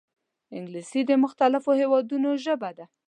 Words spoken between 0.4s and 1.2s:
انګلیسي د